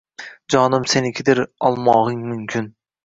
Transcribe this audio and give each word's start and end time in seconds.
Jonim 0.53 0.87
senikidir 0.95 1.41
olmog‘ing 1.71 2.25
mumkin 2.31 2.73